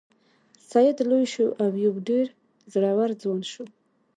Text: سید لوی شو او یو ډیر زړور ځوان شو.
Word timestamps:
سید 0.69 0.97
لوی 1.09 1.25
شو 1.33 1.47
او 1.63 1.69
یو 1.85 1.93
ډیر 2.07 2.25
زړور 2.73 3.09
ځوان 3.21 3.41
شو. 3.51 3.63